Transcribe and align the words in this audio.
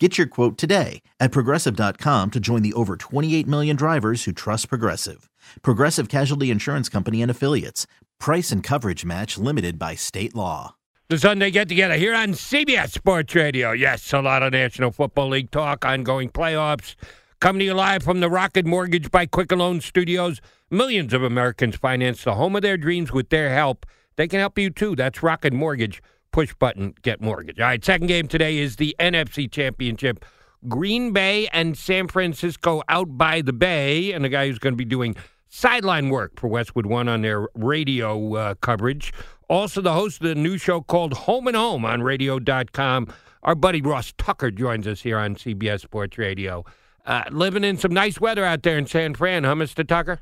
Get 0.00 0.18
your 0.18 0.26
quote 0.26 0.58
today 0.58 1.02
at 1.20 1.30
progressive.com 1.30 2.32
to 2.32 2.40
join 2.40 2.62
the 2.62 2.72
over 2.72 2.96
28 2.96 3.46
million 3.46 3.76
drivers 3.76 4.24
who 4.24 4.32
trust 4.32 4.68
Progressive. 4.68 5.30
Progressive 5.62 6.08
Casualty 6.08 6.50
Insurance 6.50 6.88
Company 6.88 7.22
and 7.22 7.30
Affiliates. 7.30 7.86
Price 8.18 8.50
and 8.50 8.60
coverage 8.60 9.04
match 9.04 9.38
limited 9.38 9.78
by 9.78 9.94
state 9.94 10.34
law. 10.34 10.74
The 11.10 11.18
Sunday 11.18 11.52
get 11.52 11.68
together 11.68 11.94
here 11.94 12.12
on 12.14 12.30
CBS 12.30 12.90
Sports 12.90 13.36
Radio. 13.36 13.70
Yes, 13.70 14.12
a 14.12 14.20
lot 14.20 14.42
of 14.42 14.52
National 14.52 14.90
Football 14.90 15.28
League 15.28 15.52
talk, 15.52 15.84
ongoing 15.84 16.28
playoffs. 16.28 16.96
Coming 17.40 17.60
to 17.60 17.66
you 17.66 17.74
live 17.74 18.02
from 18.02 18.18
the 18.18 18.30
Rocket 18.30 18.66
Mortgage 18.66 19.12
by 19.12 19.26
Quicken 19.26 19.60
Loan 19.60 19.80
Studios. 19.80 20.40
Millions 20.72 21.12
of 21.12 21.22
Americans 21.22 21.76
finance 21.76 22.24
the 22.24 22.34
home 22.34 22.56
of 22.56 22.62
their 22.62 22.76
dreams 22.76 23.12
with 23.12 23.28
their 23.28 23.54
help. 23.54 23.86
They 24.16 24.26
can 24.26 24.40
help 24.40 24.58
you 24.58 24.70
too. 24.70 24.96
That's 24.96 25.22
Rocket 25.22 25.52
Mortgage. 25.52 26.02
Push 26.34 26.54
button, 26.54 26.94
get 27.02 27.20
mortgage. 27.20 27.60
All 27.60 27.66
right, 27.66 27.84
second 27.84 28.08
game 28.08 28.26
today 28.26 28.58
is 28.58 28.74
the 28.74 28.96
NFC 28.98 29.48
Championship. 29.48 30.24
Green 30.66 31.12
Bay 31.12 31.46
and 31.52 31.78
San 31.78 32.08
Francisco 32.08 32.82
out 32.88 33.16
by 33.16 33.40
the 33.40 33.52
Bay, 33.52 34.10
and 34.10 34.24
the 34.24 34.28
guy 34.28 34.48
who's 34.48 34.58
going 34.58 34.72
to 34.72 34.76
be 34.76 34.84
doing 34.84 35.14
sideline 35.48 36.08
work 36.08 36.40
for 36.40 36.48
Westwood 36.48 36.86
One 36.86 37.06
on 37.06 37.22
their 37.22 37.46
radio 37.54 38.34
uh, 38.34 38.54
coverage. 38.56 39.12
Also, 39.48 39.80
the 39.80 39.92
host 39.92 40.22
of 40.22 40.26
the 40.26 40.34
new 40.34 40.58
show 40.58 40.80
called 40.80 41.12
Home 41.12 41.46
and 41.46 41.56
Home 41.56 41.84
on 41.84 42.02
radio.com. 42.02 43.06
Our 43.44 43.54
buddy 43.54 43.80
Ross 43.80 44.12
Tucker 44.18 44.50
joins 44.50 44.88
us 44.88 45.02
here 45.02 45.18
on 45.18 45.36
CBS 45.36 45.82
Sports 45.82 46.18
Radio. 46.18 46.64
Uh, 47.06 47.22
living 47.30 47.62
in 47.62 47.76
some 47.76 47.94
nice 47.94 48.20
weather 48.20 48.44
out 48.44 48.64
there 48.64 48.76
in 48.76 48.88
San 48.88 49.14
Fran, 49.14 49.44
huh, 49.44 49.54
Mr. 49.54 49.86
Tucker? 49.86 50.18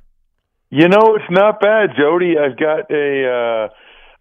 You 0.69 0.89
know, 0.89 1.17
it's 1.17 1.31
not 1.31 1.59
bad, 1.59 1.91
Jody. 1.99 2.35
I've 2.39 2.59
got 2.59 2.91
a 2.91 3.69
uh, 3.71 3.75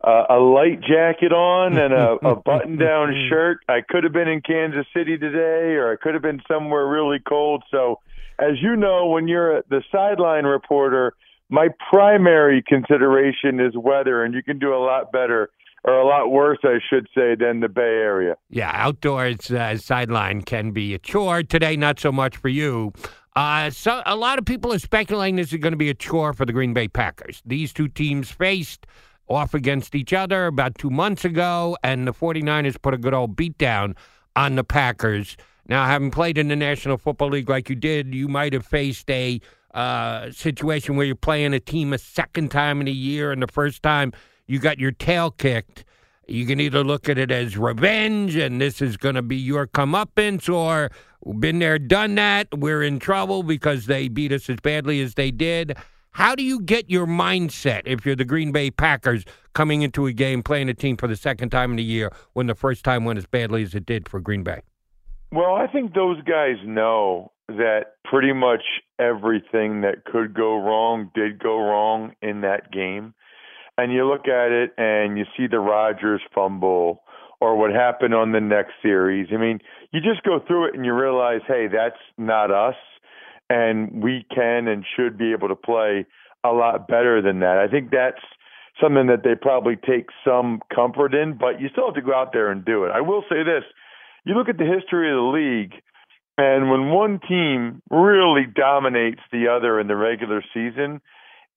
a 0.04 0.40
light 0.40 0.82
jacket 0.82 1.32
on 1.32 1.78
and 1.78 1.94
a, 1.94 2.14
a 2.28 2.36
button-down 2.46 3.28
shirt. 3.30 3.60
I 3.70 3.82
could 3.88 4.04
have 4.04 4.14
been 4.14 4.28
in 4.28 4.42
Kansas 4.42 4.86
City 4.96 5.18
today, 5.18 5.76
or 5.76 5.94
I 5.94 5.96
could 6.02 6.14
have 6.14 6.24
been 6.24 6.42
somewhere 6.48 6.88
really 6.88 7.20
cold. 7.20 7.64
So, 7.70 8.00
as 8.40 8.62
you 8.62 8.76
know, 8.76 9.08
when 9.08 9.28
you're 9.28 9.64
the 9.70 9.84
sideline 9.92 10.46
reporter, 10.46 11.14
my 11.50 11.68
primary 11.92 12.64
consideration 12.66 13.60
is 13.60 13.74
weather, 13.76 14.24
and 14.24 14.34
you 14.34 14.42
can 14.42 14.58
do 14.58 14.74
a 14.74 14.82
lot 14.84 15.12
better 15.12 15.50
or 15.84 15.94
a 15.96 16.06
lot 16.06 16.32
worse, 16.32 16.60
I 16.64 16.80
should 16.90 17.08
say, 17.16 17.36
than 17.36 17.60
the 17.60 17.68
Bay 17.68 17.82
Area. 17.82 18.36
Yeah, 18.50 18.72
outdoors 18.74 19.50
uh, 19.52 19.78
sideline 19.78 20.44
can 20.44 20.72
be 20.72 20.94
a 20.94 21.00
chore. 21.00 21.44
Today, 21.44 21.76
not 21.76 22.00
so 22.00 22.12
much 22.12 22.38
for 22.38 22.50
you. 22.50 22.94
Uh, 23.36 23.70
so 23.70 24.02
a 24.06 24.16
lot 24.16 24.38
of 24.38 24.46
people 24.46 24.74
are 24.74 24.80
speculating 24.80 25.38
this 25.38 25.54
is 25.54 25.60
going 25.60 25.72
to 25.72 25.78
be 25.78 25.90
a 25.90 25.94
chore 25.94 26.34
for 26.34 26.46
the 26.46 26.54
Green 26.54 26.74
Bay 26.74 26.88
Packers. 26.88 27.42
These 27.46 27.74
two 27.74 27.88
teams 27.88 28.30
faced 28.30 28.86
off 29.28 29.54
against 29.54 29.96
each 29.96 30.14
other 30.14 30.48
about 30.48 30.78
two 30.78 30.90
months 30.90 31.26
ago, 31.26 31.78
and 31.84 32.08
the 32.08 32.14
49ers 32.14 32.82
put 32.82 32.94
a 32.94 32.98
good 32.98 33.14
old 33.14 33.36
beatdown 33.36 33.96
on 34.36 34.56
the 34.56 34.64
Packers. 34.64 35.38
Now, 35.68 35.86
having 35.86 36.12
played 36.12 36.38
in 36.38 36.48
the 36.48 36.56
National 36.56 36.98
Football 36.98 37.30
League 37.30 37.50
like 37.50 37.70
you 37.70 37.76
did, 37.76 38.14
you 38.14 38.28
might 38.28 38.54
have 38.54 38.66
faced 38.66 39.10
a 39.10 39.40
uh, 39.74 40.32
situation 40.32 40.96
where 40.96 41.06
you're 41.06 41.16
playing 41.16 41.54
a 41.54 41.60
team 41.60 41.94
a 41.94 41.98
second 41.98 42.52
time 42.52 42.82
in 42.82 42.88
a 42.88 42.92
year, 42.92 43.32
and 43.32 43.42
the 43.42 43.48
first 43.48 43.82
time 43.84 44.12
you 44.48 44.60
got 44.60 44.80
your 44.80 44.92
tail 44.92 45.32
kicked. 45.32 45.86
You 46.28 46.46
can 46.46 46.60
either 46.60 46.84
look 46.84 47.10
at 47.10 47.18
it 47.18 47.32
as 47.32 47.58
revenge, 47.58 48.36
and 48.36 48.60
this 48.60 48.82
is 48.82 48.98
going 48.98 49.16
to 49.16 49.22
be 49.22 49.36
your 49.36 49.68
comeuppance, 49.68 50.54
or 50.54 50.90
been 51.40 51.60
there, 51.60 51.80
done 51.80 52.16
that. 52.16 52.48
We're 52.58 52.84
in 52.84 53.00
trouble 53.00 53.44
because 53.44 53.86
they 53.86 54.08
beat 54.08 54.32
us 54.32 54.50
as 54.50 54.58
badly 54.62 55.02
as 55.02 55.16
they 55.16 55.32
did. 55.32 55.78
How 56.14 56.36
do 56.36 56.44
you 56.44 56.62
get 56.62 56.90
your 56.90 57.08
mindset 57.08 57.84
if 57.86 58.06
you're 58.06 58.16
the 58.16 58.26
Green 58.26 58.52
Bay 58.52 58.70
Packers 58.70 59.24
coming 59.54 59.82
into 59.82 60.08
a 60.08 60.14
game 60.14 60.44
playing 60.44 60.68
a 60.68 60.74
team 60.74 60.98
for 60.98 61.08
the 61.08 61.16
second 61.16 61.50
time 61.50 61.74
in 61.74 61.80
a 61.80 61.84
year 61.84 62.12
when 62.34 62.48
the 62.48 62.56
first 62.56 62.84
time 62.84 63.06
went 63.06 63.18
as 63.18 63.26
badly 63.26 63.64
as 63.64 63.74
it 63.74 63.86
did 63.86 64.10
for 64.10 64.20
Green 64.20 64.44
Bay? 64.44 64.62
Well, 65.32 65.56
I 65.56 65.68
think 65.68 65.94
those 65.94 66.22
guys 66.24 66.58
know 66.66 67.32
that 67.48 67.96
pretty 68.04 68.34
much 68.34 68.64
everything 69.00 69.82
that 69.82 70.04
could 70.06 70.34
go 70.34 70.58
wrong 70.58 71.10
did 71.16 71.40
go 71.40 71.58
wrong 71.58 72.14
in 72.22 72.42
that 72.42 72.72
game 72.72 73.14
and 73.78 73.94
you 73.94 74.08
look 74.08 74.28
at 74.28 74.52
it 74.52 74.72
and 74.78 75.18
you 75.18 75.26
see 75.38 75.48
the 75.48 75.60
Rodgers 75.60 76.22
fumble 76.36 77.04
or 77.40 77.58
what 77.58 77.72
happened 77.72 78.14
on 78.14 78.32
the 78.32 78.40
next 78.40 78.74
series. 78.82 79.30
I 79.34 79.38
mean, 79.38 79.60
you 79.92 80.02
just 80.02 80.24
go 80.24 80.40
through 80.46 80.68
it 80.68 80.76
and 80.76 80.86
you 80.86 80.94
realize, 80.94 81.42
hey, 81.48 81.68
that's 81.72 81.96
not 82.18 82.52
us, 82.52 82.76
and 83.52 84.02
we 84.02 84.26
can 84.34 84.70
and 84.70 84.86
should 84.96 85.18
be 85.18 85.34
able 85.34 85.50
to 85.50 85.56
play 85.56 86.06
a 86.46 86.50
lot 86.50 86.88
better 86.88 87.22
than 87.22 87.42
that. 87.42 87.58
I 87.58 87.68
think 87.70 87.92
that's 87.92 88.24
something 88.82 89.08
that 89.08 89.24
they 89.24 89.36
probably 89.36 89.76
take 89.76 90.08
some 90.26 90.62
comfort 90.74 91.14
in, 91.14 91.38
but 91.38 91.60
you 91.60 91.68
still 91.70 91.88
have 91.88 91.96
to 91.96 92.02
go 92.02 92.16
out 92.16 92.32
there 92.32 92.50
and 92.50 92.64
do 92.64 92.86
it. 92.86 92.92
I 92.96 93.02
will 93.02 93.24
say 93.30 93.44
this 93.44 93.64
you 94.24 94.36
look 94.36 94.48
at 94.48 94.58
the 94.58 94.66
history 94.66 95.10
of 95.12 95.18
the 95.18 95.32
league, 95.36 95.74
and 96.38 96.70
when 96.70 96.92
one 96.92 97.20
team 97.28 97.82
really 97.90 98.46
dominates 98.48 99.20
the 99.34 99.48
other 99.50 99.80
in 99.80 99.88
the 99.88 99.98
regular 99.98 100.42
season, 100.54 101.02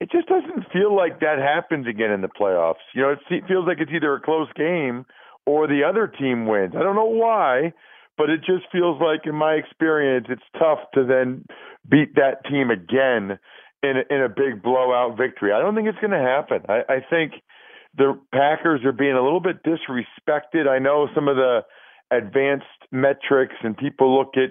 it 0.00 0.10
just 0.10 0.26
doesn't 0.26 0.72
feel 0.72 0.94
like 0.96 1.20
that 1.20 1.38
happens 1.38 1.86
again 1.86 2.10
in 2.10 2.22
the 2.22 2.28
playoffs. 2.28 2.82
You 2.92 3.02
know, 3.02 3.10
it 3.10 3.44
feels 3.46 3.66
like 3.68 3.78
it's 3.78 3.92
either 3.94 4.14
a 4.14 4.20
close 4.20 4.48
game 4.56 5.06
or 5.46 5.68
the 5.68 5.82
other 5.88 6.08
team 6.08 6.46
wins. 6.46 6.74
I 6.76 6.82
don't 6.82 6.96
know 6.96 7.04
why, 7.04 7.72
but 8.16 8.30
it 8.30 8.40
just 8.40 8.64
feels 8.70 9.00
like, 9.00 9.26
in 9.26 9.34
my 9.34 9.54
experience, 9.54 10.26
it's 10.28 10.42
tough 10.58 10.80
to 10.94 11.04
then 11.04 11.44
beat 11.88 12.14
that 12.14 12.44
team 12.48 12.70
again 12.70 13.38
in 13.82 13.96
a, 13.98 14.14
in 14.14 14.22
a 14.22 14.28
big 14.28 14.62
blowout 14.62 15.16
victory. 15.16 15.52
I 15.52 15.60
don't 15.60 15.74
think 15.74 15.88
it's 15.88 15.98
going 15.98 16.12
to 16.12 16.18
happen. 16.18 16.60
I, 16.68 16.80
I 16.88 17.00
think 17.08 17.32
the 17.96 18.18
Packers 18.32 18.80
are 18.84 18.92
being 18.92 19.14
a 19.14 19.22
little 19.22 19.40
bit 19.40 19.62
disrespected. 19.62 20.68
I 20.68 20.78
know 20.78 21.08
some 21.14 21.28
of 21.28 21.36
the 21.36 21.60
advanced 22.10 22.66
metrics 22.90 23.54
and 23.62 23.76
people 23.76 24.16
look 24.16 24.34
at 24.36 24.50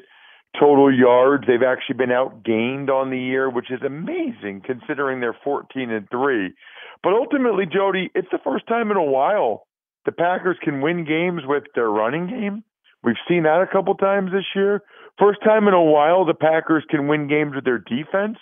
total 0.59 0.93
yards. 0.93 1.45
They've 1.47 1.63
actually 1.63 1.97
been 1.97 2.09
outgained 2.09 2.89
on 2.89 3.09
the 3.09 3.19
year, 3.19 3.49
which 3.49 3.71
is 3.71 3.81
amazing 3.85 4.61
considering 4.65 5.19
they're 5.19 5.37
14 5.43 5.89
and 5.89 6.07
3. 6.09 6.53
But 7.01 7.13
ultimately, 7.13 7.65
Jody, 7.65 8.11
it's 8.15 8.27
the 8.31 8.39
first 8.43 8.67
time 8.67 8.91
in 8.91 8.97
a 8.97 9.03
while 9.03 9.67
the 10.05 10.11
Packers 10.11 10.57
can 10.61 10.81
win 10.81 11.05
games 11.05 11.41
with 11.45 11.63
their 11.75 11.89
running 11.89 12.27
game. 12.27 12.63
We've 13.03 13.15
seen 13.27 13.43
that 13.43 13.61
a 13.61 13.67
couple 13.71 13.95
times 13.95 14.31
this 14.31 14.45
year. 14.55 14.81
First 15.19 15.39
time 15.43 15.67
in 15.67 15.73
a 15.73 15.83
while 15.83 16.25
the 16.25 16.33
Packers 16.33 16.83
can 16.89 17.07
win 17.07 17.27
games 17.27 17.53
with 17.55 17.65
their 17.65 17.77
defense. 17.77 18.37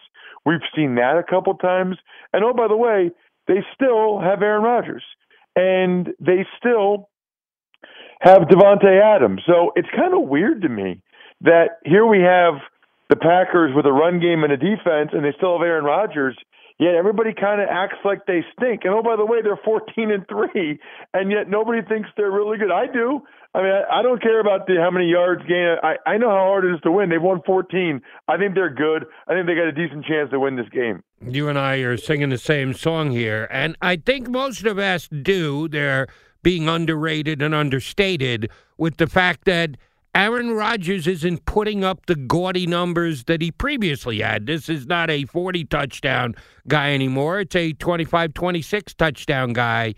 We've 0.46 0.64
seen 0.76 0.96
that 0.96 1.18
a 1.18 1.24
couple 1.24 1.54
times. 1.56 1.98
And 2.34 2.44
oh, 2.44 2.54
by 2.54 2.68
the 2.68 2.78
way, 2.78 3.12
they 3.48 3.64
still 3.74 4.20
have 4.20 4.42
Aaron 4.42 4.64
Rodgers. 4.64 5.04
And 5.56 6.10
they 6.20 6.46
still 6.58 7.10
have 8.22 8.44
Davante 8.44 9.02
Adams. 9.02 9.42
So 9.46 9.72
it's 9.76 9.90
kind 9.96 10.14
of 10.14 10.30
weird 10.30 10.62
to 10.62 10.70
me 10.70 11.02
that 11.42 11.80
here 11.84 12.06
we 12.06 12.20
have 12.20 12.62
the 13.10 13.16
Packers 13.16 13.74
with 13.76 13.86
a 13.86 13.92
run 13.92 14.20
game 14.22 14.44
and 14.44 14.54
a 14.54 14.58
defense, 14.58 15.10
and 15.12 15.26
they 15.26 15.34
still 15.36 15.58
have 15.58 15.66
Aaron 15.66 15.84
Rodgers. 15.84 16.38
Yet 16.82 16.96
everybody 16.96 17.30
kind 17.32 17.62
of 17.62 17.70
acts 17.70 18.02
like 18.04 18.26
they 18.26 18.44
stink. 18.58 18.82
And 18.86 18.94
oh, 18.96 19.04
by 19.04 19.16
the 19.16 19.26
way, 19.26 19.44
they're 19.44 19.60
14 19.64 20.10
and 20.10 20.28
three, 20.28 20.80
and 21.14 21.30
yet 21.30 21.48
nobody 21.48 21.84
thinks 21.88 22.10
they're 22.18 22.32
really 22.32 22.58
good. 22.58 22.72
I 22.72 22.88
do. 22.92 23.22
I 23.54 23.62
mean, 23.62 23.72
I, 23.72 24.00
I 24.00 24.02
don't 24.02 24.20
care 24.20 24.40
about 24.40 24.66
the, 24.66 24.78
how 24.82 24.90
many 24.90 25.06
yards 25.06 25.44
gained. 25.48 25.78
I, 25.84 25.98
I 26.10 26.18
know 26.18 26.30
how 26.30 26.48
hard 26.50 26.66
it 26.66 26.74
is 26.74 26.82
to 26.82 26.92
win. 26.92 27.10
They've 27.10 27.22
won 27.22 27.44
14. 27.46 28.02
I 28.28 28.38
think 28.38 28.56
they're 28.56 28.74
good. 28.74 29.06
I 29.28 29.34
think 29.34 29.46
they 29.46 29.54
got 29.54 29.68
a 29.68 29.72
decent 29.72 30.06
chance 30.06 30.32
to 30.32 30.40
win 30.40 30.56
this 30.56 30.70
game. 30.70 31.04
You 31.22 31.50
and 31.50 31.60
I 31.60 31.76
are 31.76 31.98
singing 31.98 32.30
the 32.30 32.40
same 32.40 32.74
song 32.74 33.12
here, 33.12 33.48
and 33.52 33.78
I 33.84 33.98
think 33.98 34.28
most 34.28 34.66
of 34.66 34.80
us 34.80 35.08
do. 35.08 35.68
They're 35.68 36.08
being 36.42 36.68
underrated 36.68 37.44
and 37.44 37.54
understated 37.54 38.50
with 38.80 38.98
the 38.98 39.06
fact 39.06 39.46
that 39.46 39.78
Aaron 40.14 40.52
Rodgers 40.52 41.08
isn't 41.08 41.46
putting 41.46 41.86
up 41.86 42.06
the 42.06 42.16
gaudy 42.16 42.68
numbers 42.68 43.24
that 43.26 43.42
he 43.42 43.50
previously 43.50 44.20
had. 44.20 44.46
This 44.46 44.68
is 44.68 44.86
not 44.86 45.10
a 45.10 45.24
40 45.26 45.64
touchdown 45.66 46.36
guy 46.68 46.94
anymore. 46.94 47.40
It's 47.40 47.56
a 47.56 47.72
25 47.74 48.34
26 48.34 48.94
touchdown 48.96 49.54
guy. 49.54 49.96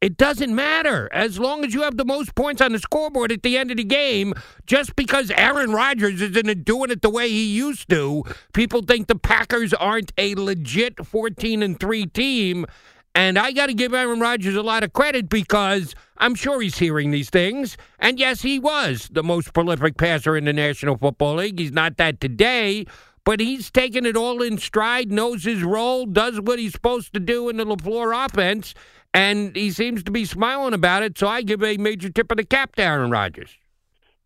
It 0.00 0.16
doesn't 0.16 0.52
matter 0.52 1.08
as 1.12 1.38
long 1.38 1.64
as 1.64 1.74
you 1.74 1.82
have 1.82 1.96
the 1.96 2.04
most 2.04 2.34
points 2.34 2.60
on 2.62 2.72
the 2.72 2.78
scoreboard 2.78 3.30
at 3.30 3.42
the 3.42 3.56
end 3.58 3.70
of 3.70 3.76
the 3.76 3.84
game. 3.84 4.34
Just 4.66 4.96
because 4.96 5.30
Aaron 5.30 5.72
Rodgers 5.72 6.20
isn't 6.20 6.64
doing 6.64 6.90
it 6.90 7.02
the 7.02 7.10
way 7.10 7.28
he 7.28 7.44
used 7.44 7.88
to, 7.90 8.24
people 8.52 8.82
think 8.82 9.06
the 9.06 9.18
Packers 9.18 9.72
aren't 9.74 10.12
a 10.18 10.34
legit 10.34 11.06
14 11.06 11.62
and 11.62 11.78
3 11.78 12.06
team. 12.06 12.66
And 13.14 13.38
I 13.38 13.52
got 13.52 13.66
to 13.66 13.74
give 13.74 13.92
Aaron 13.92 14.20
Rodgers 14.20 14.56
a 14.56 14.62
lot 14.62 14.82
of 14.82 14.94
credit 14.94 15.28
because 15.28 15.94
I'm 16.16 16.34
sure 16.34 16.62
he's 16.62 16.78
hearing 16.78 17.10
these 17.10 17.28
things. 17.28 17.76
And 17.98 18.18
yes, 18.18 18.40
he 18.40 18.58
was 18.58 19.10
the 19.12 19.22
most 19.22 19.52
prolific 19.52 19.98
passer 19.98 20.36
in 20.36 20.46
the 20.46 20.52
National 20.52 20.96
Football 20.96 21.36
League. 21.36 21.58
He's 21.58 21.72
not 21.72 21.98
that 21.98 22.20
today, 22.20 22.86
but 23.24 23.38
he's 23.38 23.70
taking 23.70 24.06
it 24.06 24.16
all 24.16 24.42
in 24.42 24.56
stride, 24.56 25.12
knows 25.12 25.44
his 25.44 25.62
role, 25.62 26.06
does 26.06 26.40
what 26.40 26.58
he's 26.58 26.72
supposed 26.72 27.12
to 27.12 27.20
do 27.20 27.48
in 27.48 27.58
the 27.58 27.66
LaFleur 27.66 28.26
offense, 28.26 28.74
and 29.12 29.54
he 29.54 29.70
seems 29.70 30.02
to 30.04 30.10
be 30.10 30.24
smiling 30.24 30.72
about 30.72 31.02
it. 31.02 31.18
So 31.18 31.28
I 31.28 31.42
give 31.42 31.62
a 31.62 31.76
major 31.76 32.08
tip 32.08 32.30
of 32.30 32.38
the 32.38 32.44
cap 32.44 32.74
to 32.76 32.82
Aaron 32.82 33.10
Rodgers. 33.10 33.56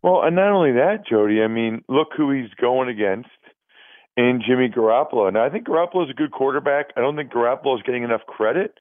Well, 0.01 0.21
and 0.23 0.35
not 0.35 0.51
only 0.51 0.71
that, 0.73 1.05
Jody. 1.09 1.41
I 1.41 1.47
mean, 1.47 1.83
look 1.89 2.09
who 2.15 2.31
he's 2.31 2.53
going 2.61 2.87
against 2.87 3.29
in 4.17 4.41
Jimmy 4.45 4.67
Garoppolo. 4.67 5.31
Now, 5.31 5.45
I 5.45 5.49
think 5.49 5.67
Garoppolo 5.67 6.03
is 6.03 6.09
a 6.09 6.13
good 6.13 6.31
quarterback. 6.31 6.87
I 6.97 7.01
don't 7.01 7.15
think 7.15 7.31
Garoppolo 7.31 7.77
is 7.77 7.83
getting 7.85 8.03
enough 8.03 8.25
credit 8.27 8.79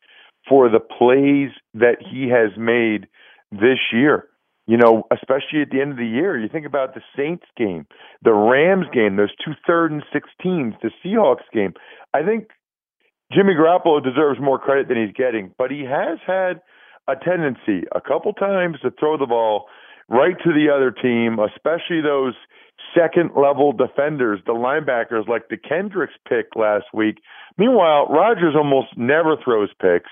for 0.48 0.68
the 0.68 0.80
plays 0.80 1.50
that 1.74 1.98
he 2.00 2.28
has 2.30 2.56
made 2.58 3.06
this 3.52 3.78
year. 3.92 4.28
You 4.66 4.76
know, 4.76 5.04
especially 5.12 5.62
at 5.62 5.70
the 5.70 5.80
end 5.80 5.92
of 5.92 5.98
the 5.98 6.06
year, 6.06 6.36
you 6.36 6.48
think 6.48 6.66
about 6.66 6.94
the 6.94 7.02
Saints 7.16 7.44
game, 7.56 7.86
the 8.22 8.32
Rams 8.32 8.86
game, 8.92 9.14
those 9.14 9.30
two 9.44 9.52
third 9.64 9.92
and 9.92 10.02
sixteens, 10.12 10.74
the 10.82 10.90
Seahawks 11.04 11.46
game. 11.52 11.74
I 12.12 12.24
think 12.24 12.48
Jimmy 13.32 13.54
Garoppolo 13.54 14.02
deserves 14.02 14.40
more 14.40 14.58
credit 14.58 14.88
than 14.88 14.96
he's 14.96 15.14
getting, 15.14 15.52
but 15.56 15.70
he 15.70 15.84
has 15.84 16.18
had 16.26 16.62
a 17.06 17.14
tendency 17.14 17.86
a 17.94 18.00
couple 18.00 18.32
times 18.32 18.78
to 18.82 18.90
throw 18.90 19.16
the 19.16 19.26
ball 19.26 19.66
right 20.08 20.36
to 20.44 20.52
the 20.52 20.72
other 20.74 20.90
team, 20.90 21.38
especially 21.38 22.00
those 22.00 22.34
second 22.96 23.30
level 23.36 23.72
defenders, 23.72 24.40
the 24.46 24.52
linebackers 24.52 25.28
like 25.28 25.48
the 25.48 25.56
Kendricks 25.56 26.14
pick 26.28 26.46
last 26.54 26.86
week. 26.94 27.16
Meanwhile, 27.58 28.06
Rodgers 28.08 28.54
almost 28.56 28.88
never 28.96 29.36
throws 29.42 29.70
picks. 29.80 30.10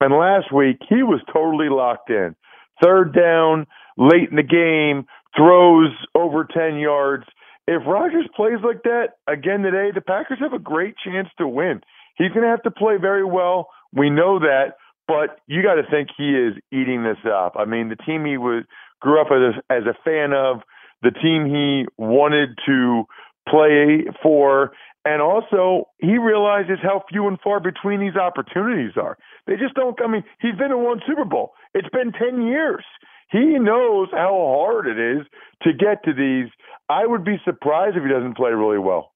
And 0.00 0.14
last 0.14 0.52
week, 0.52 0.78
he 0.88 1.02
was 1.02 1.20
totally 1.32 1.68
locked 1.68 2.10
in. 2.10 2.36
Third 2.82 3.12
down, 3.14 3.66
late 3.96 4.30
in 4.30 4.36
the 4.36 4.42
game, 4.42 5.06
throws 5.36 5.90
over 6.14 6.44
10 6.44 6.78
yards. 6.78 7.24
If 7.66 7.82
Rodgers 7.86 8.26
plays 8.34 8.58
like 8.64 8.82
that 8.84 9.18
again 9.26 9.62
today, 9.62 9.90
the 9.92 10.00
Packers 10.00 10.38
have 10.40 10.52
a 10.52 10.58
great 10.58 10.94
chance 11.04 11.28
to 11.38 11.46
win. 11.46 11.80
He's 12.16 12.30
going 12.30 12.42
to 12.42 12.48
have 12.48 12.62
to 12.62 12.70
play 12.70 12.96
very 13.00 13.24
well. 13.24 13.68
We 13.92 14.10
know 14.10 14.38
that, 14.38 14.74
but 15.06 15.40
you 15.46 15.62
got 15.62 15.74
to 15.74 15.82
think 15.90 16.08
he 16.16 16.30
is 16.30 16.54
eating 16.72 17.02
this 17.02 17.18
up. 17.30 17.56
I 17.58 17.64
mean, 17.64 17.88
the 17.88 17.96
team 17.96 18.24
he 18.24 18.38
was 18.38 18.64
grew 19.00 19.20
up 19.20 19.28
as 19.30 19.54
a, 19.54 19.72
as 19.72 19.82
a 19.84 19.94
fan 20.04 20.32
of, 20.32 20.62
the 21.02 21.10
team 21.10 21.46
he 21.46 21.86
wanted 21.96 22.58
to 22.66 23.04
play 23.48 24.04
for, 24.22 24.72
and 25.04 25.22
also 25.22 25.88
he 25.98 26.18
realizes 26.18 26.78
how 26.82 27.04
few 27.08 27.28
and 27.28 27.38
far 27.40 27.60
between 27.60 28.00
these 28.00 28.16
opportunities 28.16 28.92
are. 28.96 29.16
They 29.46 29.54
just 29.54 29.74
don't. 29.74 29.96
I 30.02 30.08
mean, 30.08 30.24
he's 30.40 30.56
been 30.56 30.72
in 30.72 30.82
one 30.82 31.00
Super 31.06 31.24
Bowl. 31.24 31.52
It's 31.74 31.88
been 31.90 32.12
ten 32.12 32.46
years. 32.46 32.84
He 33.30 33.58
knows 33.58 34.08
how 34.10 34.64
hard 34.66 34.86
it 34.86 34.98
is 34.98 35.26
to 35.62 35.72
get 35.72 36.02
to 36.04 36.12
these. 36.12 36.50
I 36.88 37.06
would 37.06 37.24
be 37.24 37.36
surprised 37.44 37.96
if 37.96 38.02
he 38.02 38.08
doesn't 38.08 38.36
play 38.36 38.50
really 38.50 38.78
well. 38.78 39.12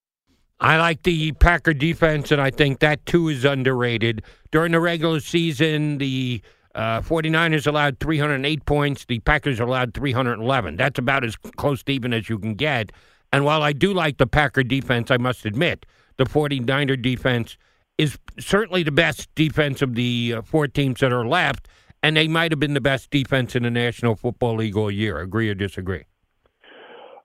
I 0.61 0.77
like 0.77 1.03
the 1.03 1.33
Packer 1.33 1.75
defense, 1.75 2.31
and 2.31 2.41
I 2.41 2.51
think 2.51 2.79
that 2.81 3.05
too 3.07 3.29
is 3.29 3.45
underrated. 3.45 4.23
During 4.53 4.73
the 4.73 4.81
regular 4.81 5.19
season, 5.19 5.99
the 5.99 6.43
uh, 6.75 7.01
49ers 7.01 7.67
allowed 7.67 7.99
308 8.01 8.65
points. 8.65 9.05
The 9.05 9.19
Packers 9.21 9.61
allowed 9.61 9.95
311. 9.95 10.77
That's 10.77 10.99
about 10.99 11.25
as 11.25 11.37
close 11.37 11.83
to 11.85 11.93
even 11.93 12.13
as 12.13 12.29
you 12.29 12.39
can 12.39 12.55
get. 12.55 12.93
And 13.33 13.45
while 13.45 13.63
I 13.63 13.73
do 13.73 13.93
like 13.93 14.19
the 14.19 14.27
Packer 14.27 14.63
defense, 14.63 15.11
I 15.11 15.17
must 15.17 15.45
admit, 15.45 15.87
the 16.17 16.25
49er 16.25 17.01
defense 17.01 17.57
is 17.99 18.19
certainly 18.39 18.83
the 18.83 18.93
best 18.93 19.35
defense 19.35 19.83
of 19.83 19.95
the 19.95 20.35
uh, 20.37 20.43
four 20.43 20.67
teams 20.67 21.01
that 21.01 21.13
are 21.13 21.27
left, 21.27 21.69
and 22.03 22.17
they 22.17 22.29
might 22.29 22.53
have 22.53 22.59
been 22.59 22.75
the 22.75 22.81
best 22.81 23.11
defense 23.11 23.55
in 23.55 23.63
the 23.63 23.71
National 23.71 24.17
Football 24.17 24.57
League 24.57 24.77
all 24.77 24.91
year. 24.91 25.19
Agree 25.19 25.49
or 25.49 25.55
disagree? 25.55 26.05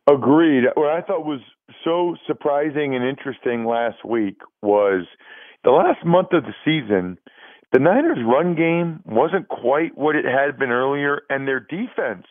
Agreed. 0.07 0.65
What 0.75 0.89
I 0.89 1.01
thought 1.01 1.25
was 1.25 1.41
so 1.83 2.15
surprising 2.25 2.95
and 2.95 3.03
interesting 3.03 3.65
last 3.65 4.05
week 4.05 4.37
was 4.61 5.05
the 5.63 5.71
last 5.71 6.05
month 6.05 6.33
of 6.33 6.43
the 6.43 6.53
season– 6.65 7.17
the 7.73 7.79
Niners' 7.79 8.19
run 8.25 8.55
game 8.55 9.01
wasn't 9.05 9.49
quite 9.49 9.97
what 9.97 10.15
it 10.15 10.25
had 10.25 10.57
been 10.57 10.71
earlier, 10.71 11.21
and 11.29 11.47
their 11.47 11.59
defense 11.59 12.25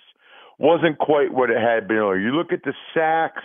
wasn't 0.59 0.99
quite 0.99 1.33
what 1.33 1.51
it 1.51 1.59
had 1.59 1.87
been 1.87 1.99
earlier. 1.99 2.21
You 2.21 2.33
look 2.33 2.53
at 2.53 2.63
the 2.65 2.73
sacks, 2.95 3.43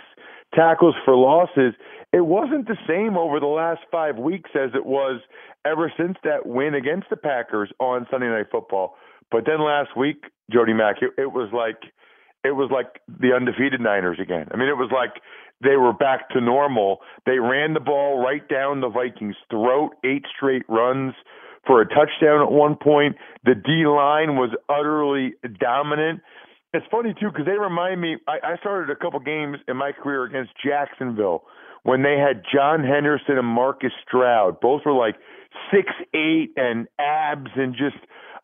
tackles 0.54 0.94
for 1.04 1.14
losses, 1.14 1.74
it 2.12 2.26
wasn't 2.26 2.66
the 2.66 2.78
same 2.88 3.16
over 3.16 3.40
the 3.40 3.46
last 3.46 3.80
five 3.90 4.18
weeks 4.18 4.50
as 4.54 4.70
it 4.74 4.86
was 4.86 5.20
ever 5.64 5.92
since 5.96 6.16
that 6.24 6.46
win 6.46 6.74
against 6.74 7.08
the 7.10 7.16
Packers 7.16 7.70
on 7.78 8.06
Sunday 8.10 8.28
Night 8.28 8.46
Football. 8.50 8.96
But 9.30 9.44
then 9.46 9.60
last 9.60 9.96
week, 9.96 10.24
Jody 10.50 10.74
Mac, 10.74 10.96
it, 11.00 11.10
it 11.18 11.32
was 11.32 11.50
like 11.52 11.90
it 12.44 12.52
was 12.52 12.70
like 12.70 13.00
the 13.08 13.32
undefeated 13.34 13.80
Niners 13.80 14.18
again. 14.20 14.48
I 14.52 14.56
mean, 14.56 14.68
it 14.68 14.76
was 14.76 14.90
like 14.92 15.22
they 15.62 15.76
were 15.76 15.92
back 15.92 16.28
to 16.30 16.40
normal. 16.40 16.98
They 17.24 17.38
ran 17.38 17.72
the 17.72 17.80
ball 17.80 18.22
right 18.22 18.46
down 18.48 18.80
the 18.80 18.88
Vikings' 18.88 19.36
throat, 19.48 19.92
eight 20.04 20.24
straight 20.36 20.64
runs 20.68 21.14
for 21.66 21.80
a 21.80 21.86
touchdown 21.86 22.42
at 22.42 22.50
one 22.50 22.76
point. 22.76 23.16
The 23.44 23.54
D 23.54 23.86
line 23.86 24.36
was 24.36 24.50
utterly 24.68 25.34
dominant. 25.60 26.20
It's 26.74 26.86
funny 26.90 27.14
too 27.20 27.30
because 27.30 27.46
they 27.46 27.58
remind 27.58 28.00
me. 28.00 28.16
I, 28.26 28.54
I 28.54 28.56
started 28.58 28.90
a 28.90 28.96
couple 28.96 29.20
games 29.20 29.58
in 29.68 29.76
my 29.76 29.92
career 29.92 30.24
against 30.24 30.52
Jacksonville 30.64 31.44
when 31.82 32.02
they 32.02 32.16
had 32.16 32.42
John 32.52 32.84
Henderson 32.84 33.38
and 33.38 33.46
Marcus 33.46 33.92
Stroud. 34.06 34.60
Both 34.60 34.82
were 34.86 34.92
like 34.92 35.16
six 35.70 35.88
eight 36.14 36.52
and 36.56 36.88
abs 36.98 37.50
and 37.56 37.74
just 37.74 37.96